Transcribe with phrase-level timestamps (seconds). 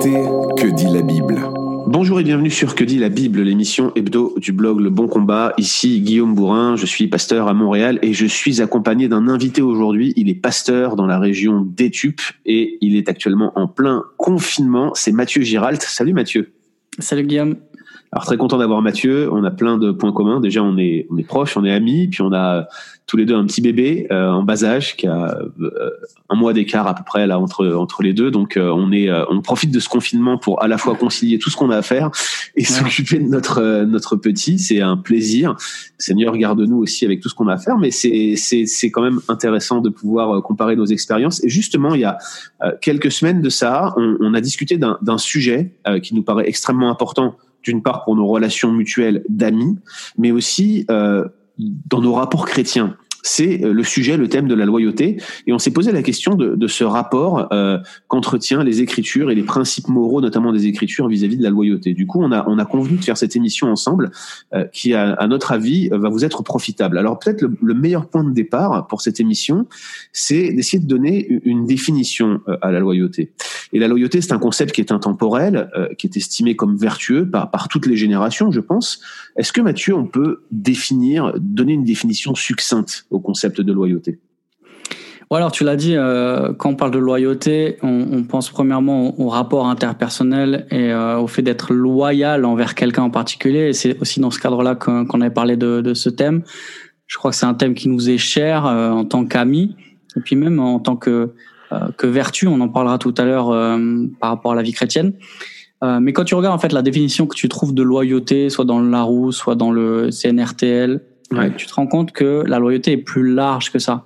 [0.00, 1.42] Écoutez Que dit la Bible
[1.88, 5.54] Bonjour et bienvenue sur Que dit la Bible, l'émission hebdo du blog Le Bon Combat.
[5.58, 10.12] Ici Guillaume Bourrin, je suis pasteur à Montréal et je suis accompagné d'un invité aujourd'hui.
[10.14, 14.92] Il est pasteur dans la région d'Étup et il est actuellement en plein confinement.
[14.94, 15.82] C'est Mathieu Giralt.
[15.82, 16.52] Salut Mathieu.
[17.00, 17.56] Salut Guillaume.
[18.10, 19.28] Alors très content d'avoir Mathieu.
[19.32, 20.40] On a plein de points communs.
[20.40, 22.66] Déjà, on est on est proches, on est amis, puis on a
[23.06, 25.90] tous les deux un petit bébé euh, en bas âge qui a euh,
[26.28, 28.30] un mois d'écart à peu près là entre entre les deux.
[28.30, 31.50] Donc euh, on est on profite de ce confinement pour à la fois concilier tout
[31.50, 32.10] ce qu'on a à faire
[32.56, 34.58] et s'occuper de notre notre petit.
[34.58, 35.56] C'est un plaisir.
[35.98, 39.02] Seigneur garde-nous aussi avec tout ce qu'on a à faire, mais c'est c'est c'est quand
[39.02, 41.44] même intéressant de pouvoir comparer nos expériences.
[41.44, 42.16] Et justement, il y a
[42.80, 45.72] quelques semaines de ça, on, on a discuté d'un d'un sujet
[46.02, 49.78] qui nous paraît extrêmement important d'une part pour nos relations mutuelles d'amis,
[50.16, 51.26] mais aussi euh,
[51.58, 55.20] dans nos rapports chrétiens c'est euh, le sujet, le thème de la loyauté.
[55.46, 59.34] Et on s'est posé la question de, de ce rapport euh, qu'entretient les Écritures et
[59.34, 61.94] les principes moraux, notamment des Écritures, vis-à-vis de la loyauté.
[61.94, 64.10] Du coup, on a, on a convenu de faire cette émission ensemble,
[64.54, 66.98] euh, qui, à, notre avis, va vous être profitable.
[66.98, 69.66] Alors peut-être le, le, meilleur point de départ pour cette émission,
[70.12, 73.32] c'est d'essayer de donner une définition euh, à la loyauté.
[73.72, 77.28] Et la loyauté, c'est un concept qui est intemporel, euh, qui est estimé comme vertueux
[77.28, 79.00] par, par toutes les générations, je pense.
[79.36, 83.06] Est-ce que Mathieu, on peut définir, donner une définition succincte?
[83.10, 84.18] Au concept de loyauté
[85.30, 89.18] ou alors tu l'as dit, euh, quand on parle de loyauté, on, on pense premièrement
[89.18, 93.68] au, au, rapport interpersonnel et euh, au fait d'être loyal envers quelqu'un en particulier.
[93.68, 96.42] Et c'est aussi dans ce cadre-là qu'on qu avait parlé de, de, ce thème.
[97.06, 99.76] Je crois que c'est un thème qui nous est cher euh, en tant qu'amis
[100.16, 101.34] et puis même en tant que,
[101.72, 102.46] euh, que vertu.
[102.46, 105.12] On en parlera tout à l'heure euh, par rapport à la vie chrétienne.
[105.82, 108.80] mais quand tu regardes en fait la définition que tu trouves de loyauté, soit dans
[108.80, 111.54] le Larousse, soit dans le CNRTL, Ouais.
[111.56, 114.04] Tu te rends compte que la loyauté est plus large que ça.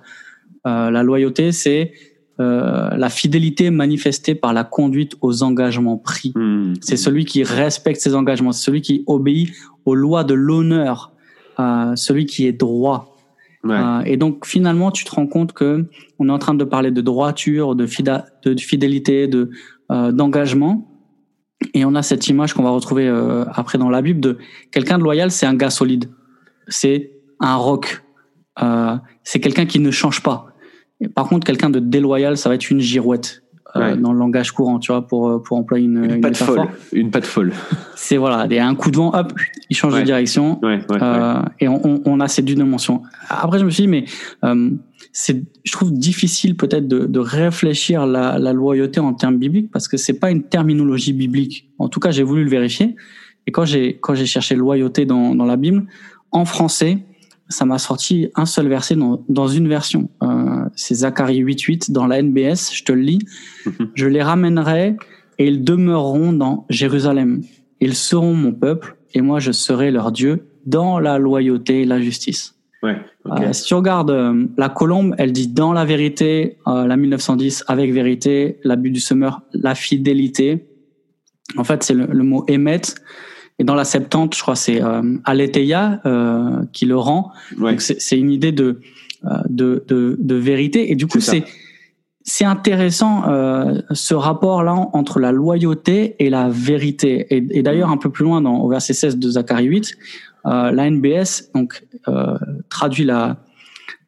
[0.67, 1.93] Euh, la loyauté, c'est
[2.39, 6.33] euh, la fidélité manifestée par la conduite aux engagements pris.
[6.35, 6.73] Mmh.
[6.81, 9.53] C'est celui qui respecte ses engagements, c'est celui qui obéit
[9.85, 11.13] aux lois de l'honneur,
[11.59, 13.13] euh, celui qui est droit.
[13.63, 13.75] Ouais.
[13.75, 15.85] Euh, et donc finalement, tu te rends compte que
[16.19, 19.51] on est en train de parler de droiture, de, fida de fidélité, de
[19.91, 20.89] euh, d'engagement.
[21.73, 24.37] Et on a cette image qu'on va retrouver euh, après dans la Bible de
[24.71, 26.09] quelqu'un de loyal, c'est un gars solide.
[26.67, 28.03] C'est un roc.
[28.61, 30.47] Euh, c'est quelqu'un qui ne change pas.
[31.01, 33.43] Et par contre, quelqu'un de déloyal, ça va être une girouette
[33.75, 33.97] euh, ouais.
[33.97, 36.67] dans le langage courant, tu vois, pour pour employer une, une, une patte folle.
[36.91, 37.51] Une patte folle.
[37.95, 39.33] C'est voilà, il y a un coup de vent, hop,
[39.69, 40.01] il change ouais.
[40.01, 40.59] de direction.
[40.61, 43.01] Ouais, euh, et on, on, a ces deux dimensions.
[43.29, 44.05] Après, je me suis dit, mais
[44.43, 44.69] euh,
[45.11, 49.87] c'est, je trouve difficile peut-être de, de réfléchir la, la loyauté en termes bibliques parce
[49.87, 51.71] que c'est pas une terminologie biblique.
[51.79, 52.95] En tout cas, j'ai voulu le vérifier.
[53.47, 55.85] Et quand j'ai quand j'ai cherché loyauté dans, dans la Bible,
[56.33, 56.97] en français,
[57.47, 60.09] ça m'a sorti un seul verset dans, dans une version.
[60.23, 63.19] Euh, c'est Zacharie 8.8 dans la NBS, je te le lis.
[63.93, 64.97] je les ramènerai
[65.37, 67.41] et ils demeureront dans Jérusalem.
[67.79, 72.01] Ils seront mon peuple et moi je serai leur Dieu dans la loyauté et la
[72.01, 72.55] justice.
[72.81, 73.45] Ouais, okay.
[73.45, 77.93] euh, si tu regardes euh, la colombe, elle dit dans la vérité, la 1910 avec
[77.93, 80.67] vérité, l'abus du semeur, la fidélité.
[81.55, 82.95] En fait, c'est le, le mot émettre
[83.59, 87.31] et dans la Septante, je crois, c'est euh, Aletheia euh, qui le rend.
[87.59, 87.71] Ouais.
[87.71, 88.81] Donc c'est une idée de,
[89.25, 90.91] euh, de, de, de vérité.
[90.91, 91.43] Et du coup, c'est
[92.25, 97.27] c'est intéressant euh, ce rapport-là entre la loyauté et la vérité.
[97.29, 99.97] Et, et d'ailleurs, un peu plus loin, dans, au verset 16 de Zacharie 8,
[100.45, 102.37] euh, la NBS donc euh,
[102.69, 103.37] traduit la,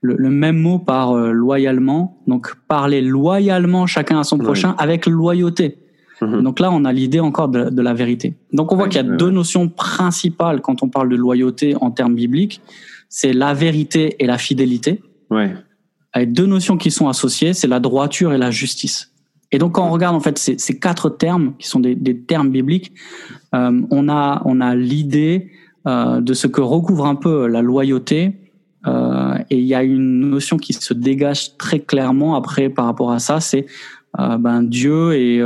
[0.01, 2.21] le, le, même mot par euh, loyalement.
[2.27, 5.84] Donc parler loyalement chacun à son prochain avec loyauté.
[6.21, 6.41] Mmh.
[6.41, 8.35] Donc là, on a l'idée encore de, de, la vérité.
[8.53, 9.17] Donc on voit ouais, qu'il y a ouais.
[9.17, 12.61] deux notions principales quand on parle de loyauté en termes bibliques.
[13.09, 15.01] C'est la vérité et la fidélité.
[15.29, 15.53] Ouais.
[16.13, 19.11] Avec deux notions qui sont associées, c'est la droiture et la justice.
[19.51, 22.17] Et donc quand on regarde en fait ces, ces quatre termes qui sont des, des
[22.17, 22.93] termes bibliques,
[23.53, 25.51] euh, on a on a l'idée
[25.87, 28.39] euh, de ce que recouvre un peu la loyauté.
[28.87, 33.11] Euh, et il y a une notion qui se dégage très clairement après par rapport
[33.11, 33.65] à ça, c'est
[34.17, 35.41] ben Dieu et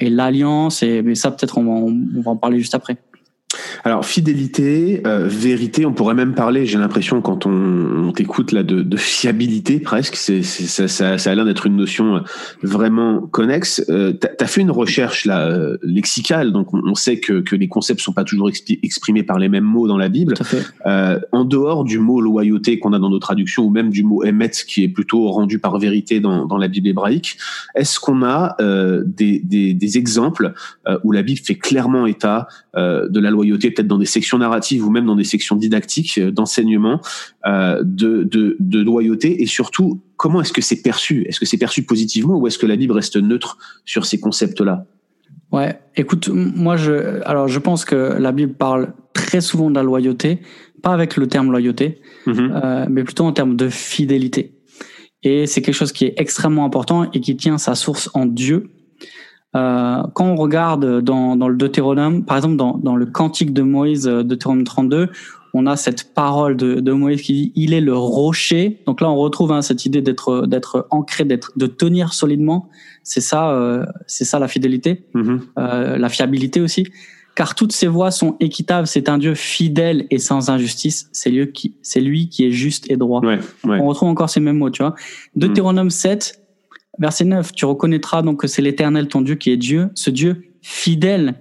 [0.00, 0.82] et l'alliance.
[0.82, 2.96] Et mais ça, peut-être, on, on, va en parler juste après.
[3.84, 6.66] Alors fidélité, euh, vérité, on pourrait même parler.
[6.66, 7.50] J'ai l'impression quand on,
[8.08, 10.16] on t'écoute là de, de, fiabilité presque.
[10.16, 12.20] C'est, ça, ça, ça, a l'air d'être une notion euh,
[12.62, 13.84] vraiment connexe.
[13.88, 17.68] Euh, T'as as fait une recherche là euh, lexicale, donc on, sait que, que les
[17.68, 18.50] concepts sont pas toujours
[18.82, 20.34] exprimés par les mêmes mots dans la Bible.
[20.86, 24.24] Euh, en dehors du mot loyauté qu'on a dans nos traductions ou même du mot
[24.24, 27.36] émet qui est plutôt rendu par vérité dans, dans la Bible hébraïque,
[27.74, 30.52] est-ce qu'on a euh, des, des, des, exemples
[31.02, 34.90] où la Bible fait clairement état de la loyauté peut-être dans des sections narratives ou
[34.90, 37.00] même dans des sections didactiques d'enseignement
[37.46, 41.24] euh, de, de, de, loyauté et surtout comment est-ce que c'est perçu?
[41.28, 44.86] Est-ce que c'est perçu positivement ou est-ce que la Bible reste neutre sur ces concepts-là?
[45.52, 49.74] Ouais, Ouais, écoute, moi je, alors je pense que la Bible parle très souvent de
[49.76, 50.40] la loyauté,
[50.82, 52.52] pas avec le terme loyauté, Mhm.
[52.62, 54.52] euh, mais plutôt en termes de fidélité.
[55.22, 58.70] Et c'est quelque chose qui est extrêmement important et qui tient sa source en Dieu.
[59.56, 63.62] Euh, quand on regarde dans, dans le Deutéronome, par exemple dans, dans le Cantique de
[63.62, 65.08] Moïse, euh, Deutéronome 32,
[65.54, 68.82] on a cette parole de, de Moïse qui dit il est le rocher.
[68.86, 72.68] Donc là, on retrouve hein, cette idée d'être d'être ancré, d'être de tenir solidement.
[73.02, 75.40] C'est ça, euh, c'est ça la fidélité, Mhm.
[75.58, 76.86] euh, la fiabilité aussi.
[77.34, 78.86] Car toutes ses voies sont équitables.
[78.88, 81.08] C'est un Dieu fidèle et sans injustice.
[81.12, 83.20] C'est lui qui, c'est lui qui est juste et droit.
[83.24, 83.78] Ouais, ouais.
[83.80, 84.96] On retrouve encore ces mêmes mots, tu vois.
[85.36, 86.37] Deutéronome 7,
[86.98, 89.90] verset 9, tu reconnaîtras donc que c'est l'Éternel ton Dieu qui est Dieu.
[89.94, 91.34] Ce Dieu fidèle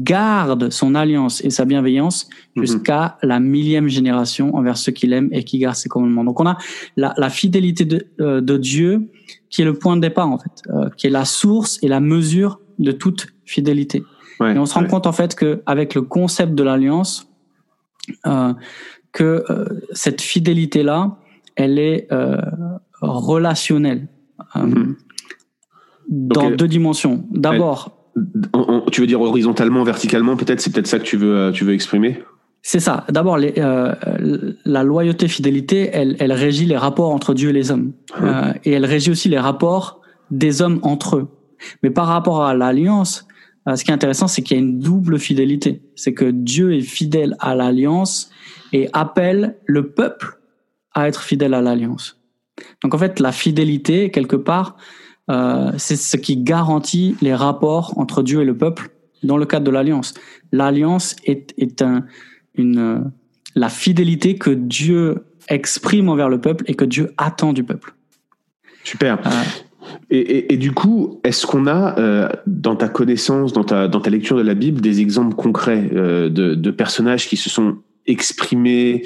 [0.00, 2.62] garde son alliance et sa bienveillance Mhm.
[2.62, 6.24] jusqu'à la millième génération envers ceux qu'il aime et qui gardent ses commandements.
[6.24, 6.56] Donc on a
[6.96, 9.10] la, la fidélité de, euh, de Dieu
[9.50, 12.00] qui est le point de départ en fait, euh, qui est la source et la
[12.00, 14.02] mesure de toute fidélité.
[14.40, 14.88] Ouais, Et on se rend ouais.
[14.88, 17.28] compte en fait que avec le concept de l'alliance,
[18.26, 18.54] euh,
[19.12, 19.44] que
[19.92, 21.18] cette fidélité là,
[21.54, 22.08] elle est
[23.02, 24.08] relationnelle
[24.56, 24.94] euh,
[26.08, 27.24] dans euh, deux dimensions.
[27.30, 28.08] D'abord,
[28.52, 31.64] on- tu veux dire horizontalement, verticalement, peut-être C'est peut-être ça que tu veux, euh, tu
[31.64, 32.22] veux exprimer?
[32.64, 33.04] C'est ça.
[33.10, 33.94] D'abord, euh,
[34.64, 38.70] la loyauté, fidélité, elle, elle régit les rapports entre Dieu et les hommes, Euh, et
[38.72, 40.00] elle régit aussi les rapports
[40.30, 41.28] des hommes entre eux.
[41.82, 43.26] Mais par rapport à l'alliance,
[43.68, 45.82] euh, ce qui est intéressant, c'est qu'il y a une double fidélité.
[45.96, 48.30] C'est que Dieu est fidèle à l'alliance
[48.72, 50.38] et appelle le peuple
[50.94, 52.21] à être fidèle à l'alliance.
[52.82, 54.76] Donc en fait, la fidélité, quelque part,
[55.30, 58.90] euh, c'est ce qui garantit les rapports entre Dieu et le peuple
[59.22, 60.14] dans le cadre de l'alliance.
[60.50, 62.04] L'alliance est, est un,
[62.56, 62.98] une, euh,
[63.54, 67.94] la fidélité que Dieu exprime envers le peuple et que Dieu attend du peuple.
[68.84, 69.18] Super.
[69.26, 69.30] Euh,
[70.10, 74.00] Et, et- et du coup, est-ce qu'on a euh, dans ta connaissance, dans ta, dans
[74.00, 77.78] ta lecture de la Bible, des exemples concrets euh, de, de personnages qui se sont
[78.06, 79.02] exprimés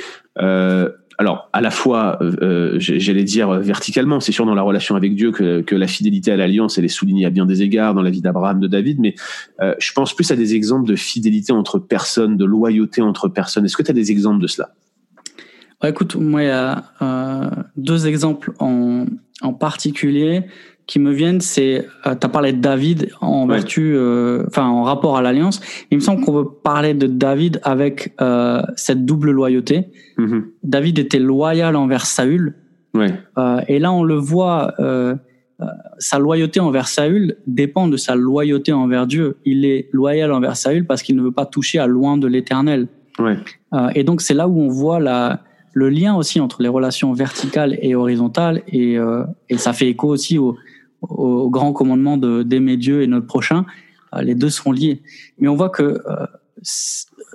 [1.18, 5.14] alors, à la fois, euh, j- j'allais dire verticalement, c'est sûr dans la relation avec
[5.14, 8.10] Dieu que, la fidélité à l'alliance, elle est soulignée à bien des égards dans la
[8.10, 9.14] vie d'Abraham, de David, mais
[9.62, 13.64] euh, je pense plus à des exemples de fidélité entre personnes, de loyauté entre personnes.
[13.64, 14.70] Est-ce que tu as des exemples de cela?
[15.84, 19.06] Écoute, moi, il y a euh, deux exemples en
[19.58, 20.44] particulier
[20.86, 21.40] qui me viennent.
[21.40, 23.54] C'est, euh, tu as parlé de David en Ouais.
[23.56, 25.60] vertu, euh, enfin, en rapport à l'alliance.
[25.90, 29.88] Il me semble qu'on peut parler de David avec euh, cette double loyauté.
[30.18, 30.46] Mhm.
[30.62, 32.54] David était loyal envers Saül.
[32.94, 33.12] Ouais.
[33.36, 35.14] Euh, et là, on le voit, euh,
[35.60, 35.64] euh,
[35.98, 39.38] sa loyauté envers Saül dépend de sa loyauté envers Dieu.
[39.44, 42.88] Il est loyal envers Saül parce qu'il ne veut pas toucher à loin de l'éternel.
[43.18, 43.36] Ouais.
[43.74, 45.40] Euh, et donc, c'est là où on voit la,
[45.72, 48.62] le lien aussi entre les relations verticales et horizontales.
[48.68, 50.56] Et, euh, et ça fait écho aussi au,
[51.02, 53.64] au grand commandement de- d'aimer Dieu et notre prochain.
[54.14, 55.02] Euh, les deux sont liés.
[55.38, 56.26] Mais on voit que euh,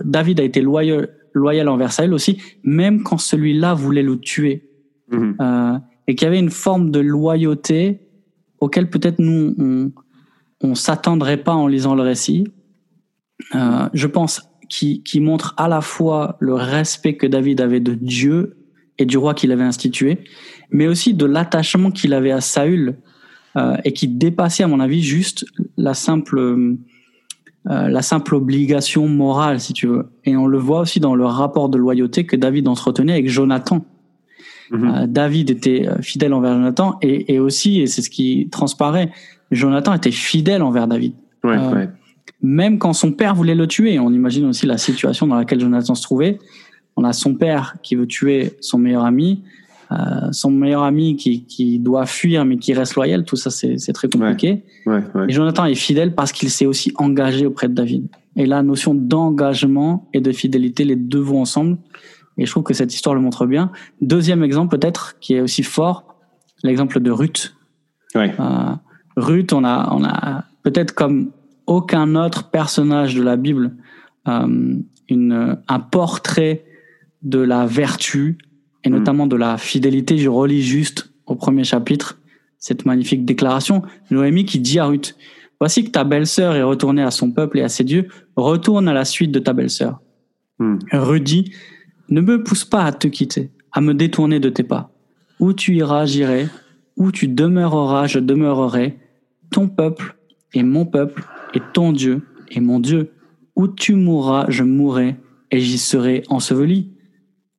[0.04, 4.70] David a été loyal, loyal envers Saül aussi, même quand celui-là voulait le tuer.
[5.12, 5.36] Mhm.
[5.42, 5.78] Euh,
[6.08, 8.02] et qu'il y avait une forme de loyauté
[8.60, 9.92] auquel peut-être nous, on,
[10.62, 12.48] on s'attendrait pas en lisant le récit.
[13.56, 17.94] Euh, je pense qui, qui montre à la fois le respect que David avait de
[17.94, 18.58] Dieu
[18.98, 20.20] et du roi qu'il avait institué,
[20.70, 22.98] mais aussi de l'attachement qu'il avait à Saül
[23.58, 25.46] euh, et qui dépassait, à mon avis, juste
[25.78, 26.78] la simple, euh,
[27.66, 30.10] la simple obligation morale, si tu veux.
[30.26, 33.86] Et on le voit aussi dans le rapport de loyauté que David entretenait avec Jonathan.
[34.72, 34.88] Mhm.
[34.88, 39.12] Euh, David était fidèle envers Jonathan et, et aussi, et c'est ce qui transparaît,
[39.52, 41.14] Jonathan était fidèle envers David.
[41.44, 41.90] Ouais, ouais.
[42.42, 45.94] Même quand son père voulait le tuer, on imagine aussi la situation dans laquelle Jonathan
[45.94, 46.40] se trouvait.
[46.96, 49.44] On a son père qui veut tuer son meilleur ami,
[49.92, 53.26] euh, son meilleur ami qui, qui doit fuir mais qui reste loyal.
[53.26, 54.64] Tout ça, c'est c'est très compliqué.
[54.86, 55.26] ouais, ouais.
[55.28, 58.08] Et Jonathan est fidèle parce qu'il s'est aussi engagé auprès de David.
[58.36, 61.78] Et la notion d'engagement et de fidélité, les deux vont ensemble.
[62.38, 63.72] Et je trouve que cette histoire le montre bien.
[64.00, 66.16] Deuxième exemple peut-être, qui est aussi fort,
[66.64, 67.56] l'exemple de Ruth.
[68.16, 68.76] Euh,
[69.18, 71.32] Ruth, on a, on a peut-être comme
[71.68, 73.74] aucun autre personnage de la Bible
[74.28, 74.76] euh,
[75.10, 76.64] une, un portrait
[77.22, 78.38] de la vertu
[78.84, 78.94] et Mm.
[78.94, 80.18] notamment de la fidélité.
[80.18, 82.20] Je relis juste au premier chapitre
[82.58, 83.82] cette magnifique déclaration.
[84.10, 85.16] Noémie qui dit à Ruth,
[85.60, 88.94] Voici que ta belle-sœur est retournée à son peuple et à ses dieux, retourne à
[88.94, 90.02] la suite de ta belle-sœur.
[90.58, 90.80] Hmm.
[90.92, 91.52] Ruth dit,
[92.10, 94.92] Ne me pousse pas à te quitter, à me détourner de tes pas.
[95.40, 96.48] Où tu iras, j'irai.
[96.98, 98.98] Où tu demeureras, je demeurerai.
[99.52, 100.16] Ton peuple
[100.56, 101.24] est mon peuple,
[101.54, 103.12] et ton Dieu est mon Dieu.
[103.56, 105.16] Où tu mourras, je mourrai,
[105.52, 106.91] et j'y serai enseveli.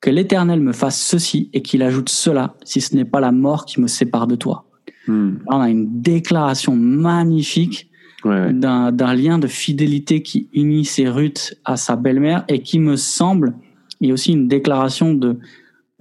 [0.02, 3.64] Que l'Éternel me fasse ceci et qu'il ajoute cela, si ce n'est pas la mort
[3.64, 4.66] qui me sépare de toi.
[5.06, 5.37] Hmm.
[5.49, 7.88] Là, on a une déclaration magnifique
[8.25, 13.54] d'un lien de fidélité qui unissait Ruth à sa belle-mère et qui me semble
[14.02, 15.38] est aussi une déclaration de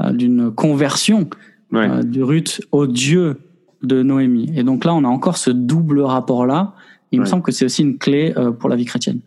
[0.02, 1.30] euh, d'une conversion
[1.74, 3.38] euh, de Ruth au Dieu
[3.84, 4.52] de Noémie.
[4.56, 6.74] Et donc là, on a encore ce double rapport-là.
[7.12, 9.20] Il me semble que c'est aussi une clé euh, pour la vie chrétienne.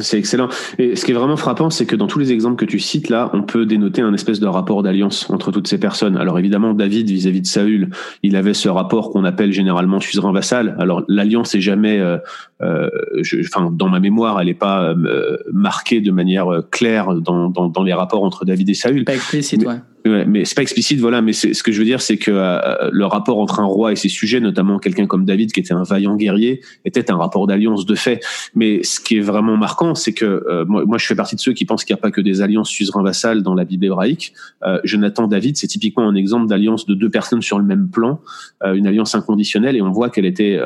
[0.00, 0.48] C'est excellent.
[0.78, 3.08] Et ce qui est vraiment frappant, c'est que dans tous les exemples que tu cites
[3.08, 6.16] là, on peut dénoter un espèce de rapport d'alliance entre toutes ces personnes.
[6.16, 7.90] Alors évidemment, David vis-à-vis de Saül,
[8.22, 10.76] il avait ce rapport qu'on appelle généralement suzerain vassal.
[10.78, 12.18] Alors l'alliance est jamais, euh
[12.60, 17.68] je, enfin dans ma mémoire, elle n'est pas euh, marquée de manière claire dans, dans,
[17.68, 19.04] dans, les rapports entre David et Saül.
[19.04, 19.76] Pas explicite, ouais.
[20.06, 21.20] Ouais, mais c'est pas explicite, voilà.
[21.20, 23.96] Mais ce que je veux dire, c'est que euh, le rapport entre un roi et
[23.96, 27.84] ses sujets, notamment quelqu'un comme David, qui était un vaillant guerrier, était un rapport d'alliance
[27.84, 28.20] de fait.
[28.54, 31.40] Mais ce qui est vraiment marquant, c'est que euh, moi, moi, je fais partie de
[31.40, 34.32] ceux qui pensent qu'il n'y a pas que des alliances suzerain-vassal dans la Bible hébraïque.
[34.64, 38.20] Euh, Jonathan David, c'est typiquement un exemple d'alliance de deux personnes sur le même plan,
[38.64, 40.58] euh, une alliance inconditionnelle, et on voit qu'elle était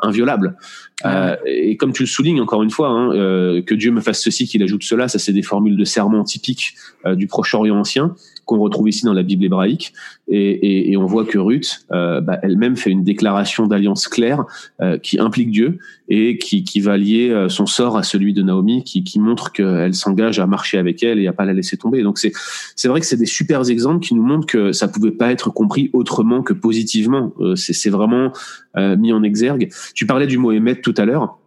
[0.00, 0.56] inviolable.
[1.04, 3.10] Ah et comme tu le soulignes encore une fois, hein,
[3.62, 6.74] que Dieu me fasse ceci, qu'il ajoute cela, ça c'est des formules de serment typiques
[7.06, 9.92] du Proche-Orient ancien qu'on retrouve ici dans la Bible hébraïque.
[10.28, 14.44] Et, et, et on voit que Ruth, euh, bah, elle-même fait une déclaration d'alliance claire
[14.80, 18.42] euh, qui implique Dieu et qui, qui va lier euh, son sort à celui de
[18.42, 21.76] Naomi, qui, qui montre qu'elle s'engage à marcher avec elle et à pas la laisser
[21.76, 22.02] tomber.
[22.02, 22.32] Donc c'est
[22.76, 25.50] c'est vrai que c'est des super exemples qui nous montrent que ça pouvait pas être
[25.50, 27.32] compris autrement que positivement.
[27.40, 28.32] Euh, c'est vraiment
[28.74, 29.68] mis en exergue.
[29.94, 31.38] Tu parlais du émettre tout à l'heure.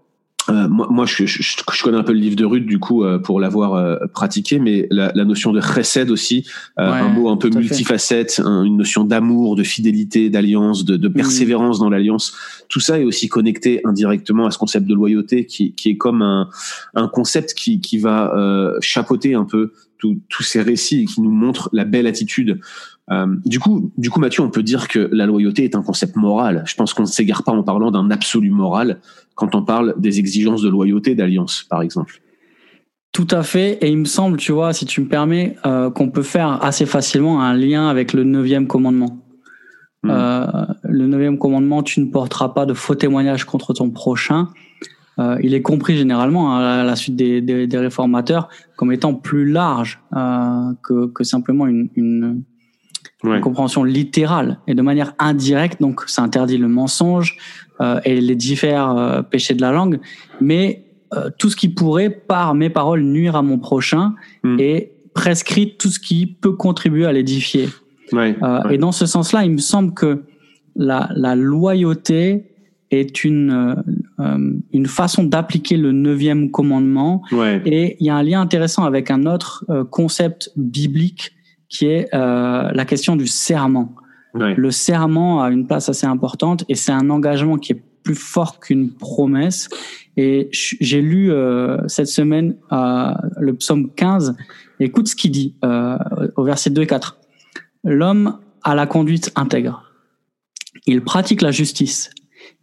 [0.50, 3.04] Euh, moi, moi je, je, je, connais un peu le livre de Ruth du coup
[3.04, 6.48] euh, pour l'avoir euh, pratiqué, mais la, la, notion de chesed aussi,
[6.78, 11.90] un mot un peu multifacette, une notion d'amour, de fidélité, d'alliance, de, de, persévérance dans
[11.90, 12.34] l'alliance,
[12.70, 16.22] tout ça est aussi connecté indirectement à ce concept de loyauté qui, qui est comme
[16.22, 16.50] un,
[16.94, 18.34] un concept qui, qui va
[18.82, 19.72] chapeauter un peu
[20.30, 22.60] tous ces récits et qui nous montre la belle attitude.
[23.46, 26.64] Du coup, du coup, Mathieu, on peut dire que la loyauté est un concept moral.
[26.66, 29.00] Je pense qu'on ne s'égare pas en parlant d'un absolu moral
[29.36, 32.22] quand on parle des exigences de loyauté d'alliance, par exemple.
[33.12, 33.78] Tout à fait.
[33.82, 36.86] Et il me semble, tu vois, si tu me permets, euh, qu'on peut faire assez
[36.86, 39.26] facilement un lien avec le neuvième commandement.
[40.04, 40.10] Hmm.
[40.12, 44.50] Euh, le neuvième commandement, tu ne porteras pas de faux témoignages contre ton prochain.
[45.18, 49.14] Euh, il est compris généralement hein, à la suite des, des, des, réformateurs comme étant
[49.14, 52.44] plus large euh, que, que, simplement une, une,
[53.24, 55.82] une, compréhension littérale et de manière indirecte.
[55.82, 57.38] Donc, ça interdit le mensonge,
[57.82, 60.00] euh, et les différents euh, péchés de la langue,
[60.40, 64.58] mais euh, tout ce qui pourrait, par mes paroles, nuire à mon prochain hmm.
[64.60, 67.68] et prescrit tout ce qui peut contribuer à l'édifier.
[68.14, 68.38] Ouais,
[68.70, 70.24] Et dans ce sens-là, il me semble que
[70.78, 72.52] la, la loyauté
[72.92, 73.76] est une
[74.72, 77.24] une façon d'appliquer le neuvième commandement.
[77.32, 77.62] Ouais.
[77.66, 81.32] Et il y a un lien intéressant avec un autre concept biblique
[81.78, 83.96] qui est la question du serment.
[84.34, 88.60] Le serment a une place assez importante et c'est un engagement qui est plus fort
[88.60, 89.68] qu'une promesse.
[90.16, 94.36] Et j'ai lu euh, cette semaine euh, le psaume 15.
[94.80, 95.98] Écoute ce qu'il dit euh,
[96.38, 97.18] au verset 2 et 4.
[97.84, 99.84] L'homme a la conduite intègre.
[100.86, 102.12] Il pratique la justice.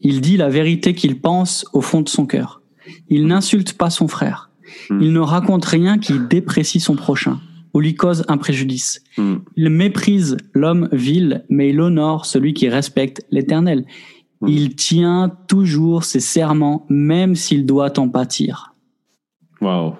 [0.00, 2.62] Il dit la vérité qu'il pense au fond de son cœur.
[3.08, 4.50] Il n'insulte pas son frère.
[4.88, 5.00] Hmm.
[5.02, 7.40] Il ne raconte rien qui déprécie son prochain
[7.74, 9.02] ou lui cause un préjudice.
[9.16, 9.36] Hmm.
[9.56, 13.84] Il méprise l'homme vil, mais il honore celui qui respecte l'Éternel.
[14.40, 14.48] Hmm.
[14.48, 18.74] Il tient toujours ses serments, même s'il doit en pâtir.
[19.60, 19.94] Wow.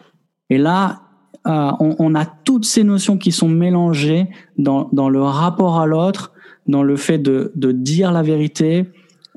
[0.50, 1.02] Et là,
[1.46, 5.86] euh, on, on, a toutes ces notions qui sont mélangées dans, dans le rapport à
[5.86, 6.32] l'autre,
[6.66, 8.86] dans le fait de, de dire la vérité,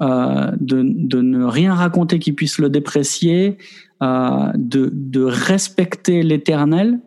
[0.02, 3.58] euh, de, de, ne rien raconter qui puisse le déprécier,
[4.04, 7.00] euh, de, de respecter l'Éternel,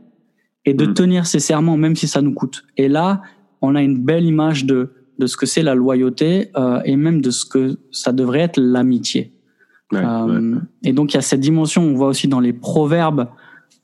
[0.68, 0.94] et de mm.
[0.94, 2.64] tenir ses serments même si ça nous coûte.
[2.76, 3.22] Et là,
[3.62, 7.22] on a une belle image de, de ce que c'est la loyauté euh, et même
[7.22, 9.32] de ce que ça devrait être l'amitié.
[9.94, 13.28] euh, Et donc il y a cette dimension, on voit aussi dans les proverbes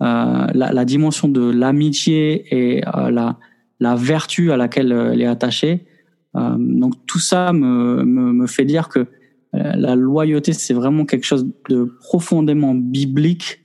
[0.02, 3.38] euh, la, la, dimension de l'amitié et la,
[3.80, 5.86] la vertu à laquelle elle est attachée.
[6.34, 9.06] Donc tout ça me, me, me fait dire que
[9.52, 13.63] la loyauté, c'est vraiment quelque chose de profondément biblique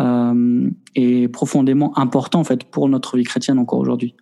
[0.00, 4.14] euh, est profondément important en fait pour notre vie chrétienne encore aujourd'hui.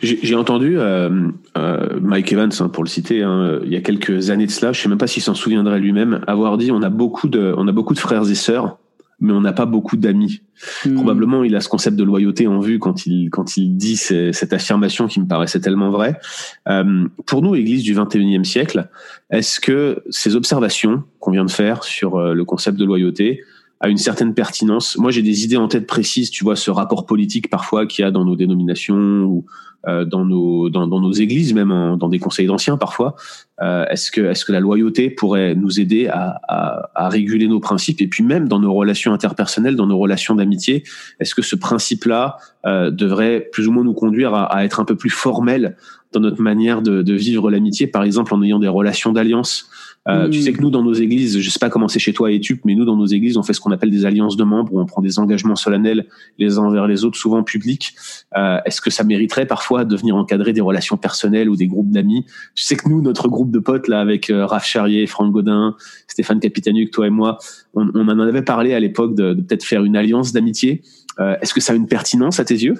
[0.00, 4.30] J'ai entendu euh, euh, Mike Evans, hein, pour le citer, hein, il y a quelques
[4.30, 6.90] années de cela, je sais même pas s'il s'en souviendrait lui-même, avoir dit on a
[6.90, 8.78] beaucoup de, on a beaucoup de frères et sœurs,
[9.18, 10.42] mais on n'a pas beaucoup d'amis.
[10.84, 10.94] Hmm.
[10.94, 14.52] Probablement, il a ce concept de loyauté en vue quand il quand il dit cette
[14.52, 16.20] affirmation qui me paraissait tellement vraie.
[16.68, 18.88] Euh, pour nous, Église du 21e siècle,
[19.30, 23.42] est-ce que ces observations qu'on vient de faire sur le concept de loyauté
[23.80, 24.96] a une certaine pertinence.
[24.98, 26.30] Moi, j'ai des idées en tête précises.
[26.30, 29.44] Tu vois, ce rapport politique parfois qu'il y a dans nos dénominations ou
[29.86, 33.14] euh, dans nos dans, dans, nos églises, même dans des conseils d'anciens parfois.
[33.62, 37.60] Euh, est-ce que est-ce que la loyauté pourrait nous aider à, à, à, réguler nos
[37.60, 38.00] principes?
[38.00, 40.82] Et puis même dans nos relations interpersonnelles, dans nos relations d'amitié,
[41.20, 44.84] est-ce que ce principe-là euh, devrait plus ou moins nous conduire à, à, être un
[44.84, 45.76] peu plus formel
[46.12, 49.70] dans notre manière de, de vivre l'amitié, par exemple en ayant des relations d'alliance
[50.08, 52.30] euh, Tu sais que nous, dans nos églises, je sais pas comment c'est chez toi
[52.30, 54.44] et tu, mais nous, dans nos églises, on fait ce qu'on appelle des alliances de
[54.44, 56.06] membres, où on prend des engagements solennels
[56.38, 57.94] les uns envers les autres, souvent publics.
[58.36, 61.90] Euh, Est-ce que ça mériterait parfois de venir encadrer des relations personnelles ou des groupes
[61.90, 62.24] d'amis?
[62.54, 65.76] Tu sais que nous, notre groupe de potes, là, avec euh, Raph Charrier, Franck Godin,
[66.06, 67.38] Stéphane Capitanuc, toi et moi,
[67.74, 70.82] on, on en avait parlé à l'époque de, de peut-être faire une alliance d'amitié.
[71.20, 72.76] Euh, Est-ce que ça a une pertinence à tes yeux?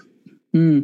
[0.55, 0.81] Hmm.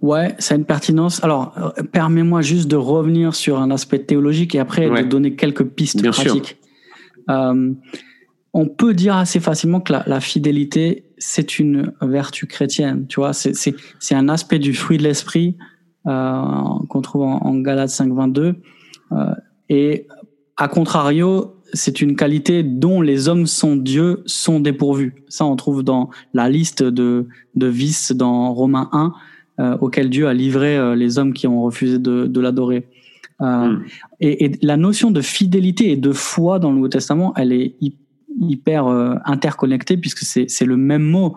[0.00, 1.22] Ouais, ça a une pertinence.
[1.22, 5.02] Alors, euh, permets-moi juste de revenir sur un aspect théologique et après Ouais.
[5.04, 6.56] de donner quelques pistes Bien pratiques.
[7.28, 7.72] Euh,
[8.54, 13.06] on peut dire assez facilement que la, la fidélité, c'est une vertu chrétienne.
[13.06, 15.56] Tu vois, c'est c'est c'est un aspect du fruit de l'esprit
[16.06, 16.42] euh,
[16.88, 18.54] qu'on trouve en, en Galates 5.22.
[19.12, 19.34] Euh,
[19.68, 20.06] et
[20.56, 25.14] à contrario, c'est une qualité dont les hommes sont Dieu sont dépourvus.
[25.28, 29.12] Ça, on trouve dans la liste de, de vices dans Romains 1,
[29.60, 32.86] euh, auquel Dieu a livré euh, les hommes qui ont refusé de, de l'adorer.
[33.40, 33.82] Euh, Mm.
[34.20, 37.74] et, et la notion de fidélité et de foi dans le Nouveau Testament, elle est
[37.80, 37.96] hy-
[38.40, 41.34] hyper euh, interconnectée puisque c'est c'est le même mot.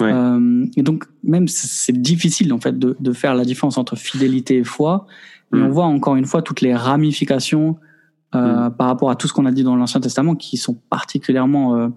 [0.00, 0.10] Ouais.
[0.10, 3.96] Euh, et donc, même c'est- c'est difficile en fait de, de faire la différence entre
[3.96, 5.06] fidélité et foi.
[5.52, 5.64] Et Mm.
[5.64, 7.76] on voit encore une fois toutes les ramifications
[8.34, 11.76] euh, par rapport à tout ce qu'on a dit dans l'Ancien Testament qui sont particulièrement
[11.76, 11.88] euh,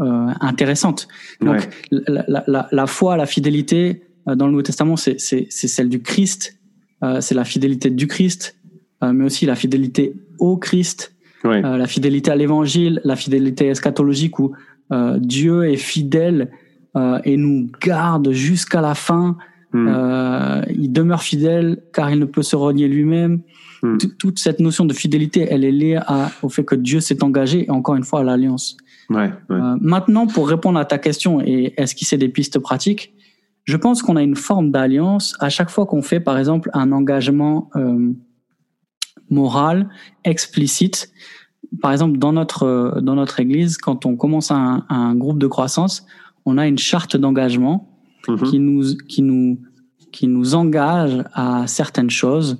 [0.00, 1.08] euh, intéressantes.
[1.40, 2.02] Donc, Ouais.
[2.28, 5.88] la, la, la, foi, la fidélité euh, dans le Nouveau Testament, c'est c'est- c'est celle
[5.88, 6.58] du Christ,
[7.02, 8.56] euh, c'est la fidélité du Christ,
[9.02, 11.14] euh, mais aussi la fidélité au Christ,
[11.44, 11.64] Ouais.
[11.64, 14.52] euh, la fidélité à l'Évangile, la fidélité eschatologique où
[14.92, 16.50] euh, Dieu est fidèle
[16.96, 19.36] euh, et nous garde jusqu'à la fin.
[19.72, 19.86] Mm.
[19.88, 23.42] Euh, il demeure fidèle car il ne peut se renier lui-même.
[23.82, 23.96] Mm.
[23.98, 27.22] T- Toute cette notion de fidélité, elle est liée à, au fait que Dieu s'est
[27.22, 28.76] engagé et encore une fois à l'alliance.
[29.10, 29.16] Ouais.
[29.16, 29.32] Ouais.
[29.50, 33.14] Euh, maintenant, pour répondre à ta question et esquisser des pistes pratiques,
[33.64, 36.90] je pense qu'on a une forme d'alliance à chaque fois qu'on fait, par exemple, un
[36.92, 38.12] engagement euh,
[39.30, 39.88] moral
[40.24, 41.10] explicite.
[41.82, 45.46] Par exemple, dans notre euh, dans notre église, quand on commence un, un groupe de
[45.46, 46.06] croissance,
[46.46, 47.97] on a une charte d'engagement
[48.28, 48.42] Mhm.
[48.42, 49.58] qui nous qui nous
[50.12, 52.58] qui nous engage à certaines choses,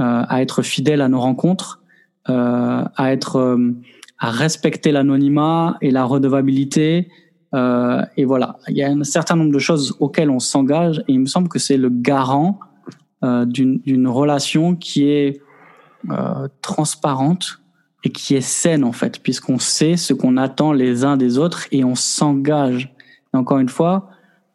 [0.00, 1.80] euh, à être fidèle à nos rencontres,
[2.28, 3.72] euh, à être euh,
[4.18, 7.08] à respecter l'anonymat et la redevabilité.
[7.54, 11.12] Euh, et voilà, il y a un certain nombre de choses auxquelles on s'engage et
[11.12, 12.58] il me semble que c'est le garant
[13.24, 15.40] euh, d'une d'une relation qui est
[16.62, 17.60] transparente
[18.04, 21.66] et qui est saine en fait, puisqu'on sait ce qu'on attend les uns des autres
[21.72, 22.94] et on s'engage.
[23.34, 24.08] Et encore une fois,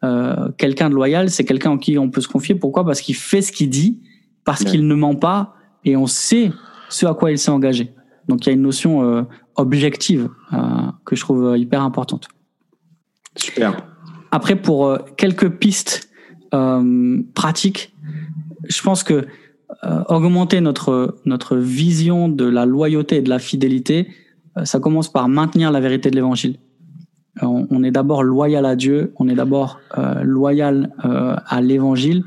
[0.04, 2.54] euh, quelqu'un de loyal, c'est quelqu'un en qui on peut se confier.
[2.54, 2.84] Pourquoi?
[2.84, 4.00] Parce qu'il fait ce qu'il dit,
[4.44, 4.70] parce Ouais.
[4.70, 6.50] qu'il ne ment pas et on sait
[6.88, 7.92] ce à quoi il s'est engagé.
[8.28, 9.22] Donc il y a une notion euh,
[9.56, 10.58] objective euh,
[11.04, 12.28] que je trouve euh, hyper importante.
[13.36, 13.86] Super.
[14.30, 16.08] Après, pour euh, quelques pistes
[16.54, 17.94] euh, pratiques,
[18.68, 19.26] je pense que
[19.84, 24.08] euh, augmenter notre notre vision de la loyauté et de la fidélité,
[24.58, 26.58] euh, ça commence par maintenir la vérité de l'Évangile.
[27.40, 32.24] On, on est d'abord loyal à Dieu, on est d'abord euh, loyal euh, à l'Évangile,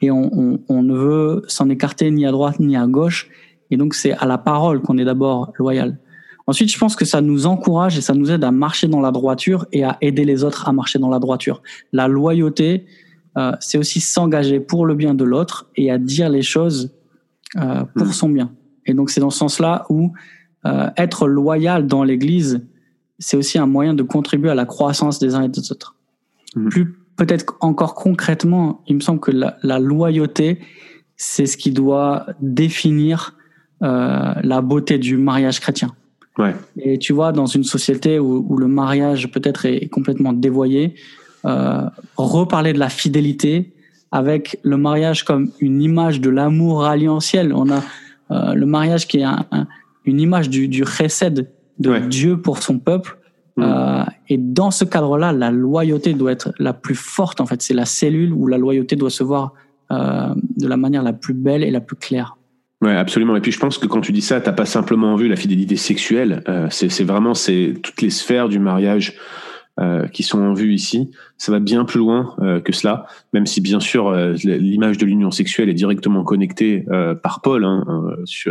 [0.00, 3.28] et on, on, on ne veut s'en écarter ni à droite ni à gauche.
[3.70, 5.98] Et donc c'est à la parole qu'on est d'abord loyal.
[6.46, 9.10] Ensuite, je pense que ça nous encourage et ça nous aide à marcher dans la
[9.10, 11.62] droiture et à aider les autres à marcher dans la droiture.
[11.92, 12.84] La loyauté,
[13.38, 16.92] euh, c'est aussi s'engager pour le bien de l'autre et à dire les choses
[17.56, 18.12] euh, pour Mm.
[18.12, 18.52] son bien.
[18.86, 20.12] Et donc c'est dans ce sens-là où
[20.66, 22.66] euh, être loyal dans l'Église,
[23.18, 25.94] c'est aussi un moyen de contribuer à la croissance des uns et des autres.
[26.56, 26.68] Mm.
[26.68, 30.58] Plus peut-être encore concrètement, il me semble que la, la loyauté,
[31.16, 33.36] c'est ce qui doit définir
[33.82, 35.92] euh, la beauté du mariage chrétien.
[36.38, 36.54] Ouais.
[36.78, 40.96] Et tu vois, dans une société où, où le mariage peut-être est complètement dévoyé,
[41.44, 41.82] euh,
[42.16, 43.72] reparler de la fidélité
[44.10, 47.52] avec le mariage comme une image de l'amour alliantiel.
[47.54, 47.82] On a
[48.30, 49.68] euh, le mariage qui est un- un-
[50.04, 50.82] une image du, du
[51.78, 52.00] de Ouais.
[52.00, 53.18] Dieu pour son peuple.
[53.56, 53.62] Mm.
[53.62, 57.40] Euh, et dans ce cadre-là, la loyauté doit être la plus forte.
[57.40, 59.52] En fait, c'est la cellule où la loyauté doit se voir
[59.92, 62.36] euh, de la manière la plus belle et la plus claire.
[62.82, 63.36] Ouais, absolument.
[63.36, 65.76] Et puis je pense que quand tu dis ça, t'as pas simplement vu la fidélité
[65.76, 66.42] sexuelle.
[66.48, 69.14] euh, c'est c'est vraiment c'est toutes les sphères du mariage
[69.80, 73.44] euh, qui sont en vue ici, ça va bien plus loin euh, que cela, même
[73.44, 76.86] si bien sûr euh, l'image de l'union sexuelle est directement connectée
[77.24, 77.84] par Paul hein,